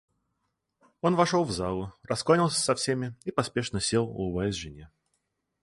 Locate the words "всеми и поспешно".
2.73-3.79